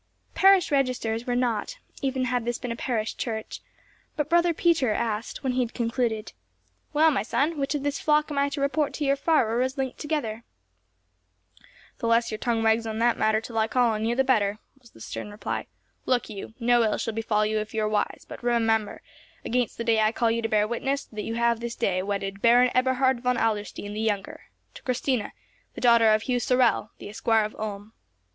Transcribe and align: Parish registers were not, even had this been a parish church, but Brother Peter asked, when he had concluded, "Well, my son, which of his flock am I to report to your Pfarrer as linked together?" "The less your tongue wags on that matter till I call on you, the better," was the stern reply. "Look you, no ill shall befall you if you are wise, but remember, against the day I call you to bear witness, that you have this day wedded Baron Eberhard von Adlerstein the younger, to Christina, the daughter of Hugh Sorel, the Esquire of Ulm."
Parish 0.33 0.71
registers 0.71 1.27
were 1.27 1.35
not, 1.35 1.77
even 2.01 2.23
had 2.25 2.43
this 2.43 2.57
been 2.57 2.71
a 2.71 2.75
parish 2.75 3.15
church, 3.17 3.61
but 4.15 4.31
Brother 4.31 4.51
Peter 4.51 4.91
asked, 4.91 5.43
when 5.43 5.53
he 5.53 5.59
had 5.61 5.75
concluded, 5.75 6.33
"Well, 6.91 7.11
my 7.11 7.21
son, 7.21 7.59
which 7.59 7.75
of 7.75 7.83
his 7.83 7.99
flock 7.99 8.31
am 8.31 8.39
I 8.39 8.49
to 8.49 8.61
report 8.61 8.95
to 8.95 9.05
your 9.05 9.15
Pfarrer 9.15 9.61
as 9.63 9.77
linked 9.77 9.99
together?" 9.99 10.43
"The 11.99 12.07
less 12.07 12.31
your 12.31 12.39
tongue 12.39 12.63
wags 12.63 12.87
on 12.87 12.97
that 12.97 13.19
matter 13.19 13.39
till 13.41 13.59
I 13.59 13.67
call 13.67 13.91
on 13.91 14.03
you, 14.03 14.15
the 14.15 14.23
better," 14.23 14.57
was 14.79 14.89
the 14.89 15.01
stern 15.01 15.29
reply. 15.29 15.67
"Look 16.07 16.31
you, 16.31 16.55
no 16.59 16.81
ill 16.81 16.97
shall 16.97 17.13
befall 17.13 17.45
you 17.45 17.59
if 17.59 17.71
you 17.71 17.83
are 17.83 17.87
wise, 17.87 18.25
but 18.27 18.41
remember, 18.41 19.03
against 19.45 19.77
the 19.77 19.83
day 19.83 20.01
I 20.01 20.11
call 20.11 20.31
you 20.31 20.41
to 20.41 20.49
bear 20.49 20.67
witness, 20.67 21.05
that 21.05 21.21
you 21.25 21.35
have 21.35 21.59
this 21.59 21.75
day 21.75 22.01
wedded 22.01 22.41
Baron 22.41 22.71
Eberhard 22.73 23.21
von 23.21 23.37
Adlerstein 23.37 23.93
the 23.93 24.01
younger, 24.01 24.45
to 24.73 24.81
Christina, 24.81 25.31
the 25.75 25.81
daughter 25.81 26.11
of 26.11 26.23
Hugh 26.23 26.39
Sorel, 26.39 26.89
the 26.97 27.07
Esquire 27.07 27.45
of 27.45 27.53
Ulm." 27.59 27.93